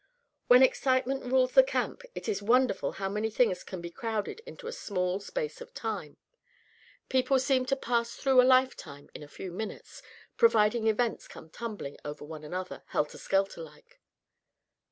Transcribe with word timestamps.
When 0.47 0.63
excitement 0.63 1.25
rules 1.31 1.51
the 1.51 1.61
camp 1.61 2.01
it 2.15 2.27
is 2.27 2.41
wonderful 2.41 2.93
how 2.93 3.07
many 3.07 3.29
things 3.29 3.63
can 3.63 3.81
be 3.81 3.91
crowded 3.91 4.39
into 4.47 4.65
a 4.65 4.71
small 4.71 5.19
space 5.19 5.61
of 5.61 5.75
time. 5.75 6.17
People 7.07 7.37
seem 7.37 7.67
to 7.67 7.75
pass 7.75 8.15
through 8.15 8.41
a 8.41 8.41
lifetime 8.41 9.11
in 9.13 9.21
a 9.21 9.27
few 9.27 9.51
minutes, 9.51 10.01
providing 10.37 10.87
events 10.87 11.27
come 11.27 11.51
tumbling 11.51 11.97
over 12.03 12.25
one 12.25 12.43
another, 12.43 12.81
helter 12.87 13.19
skelter 13.19 13.61
like. 13.61 13.99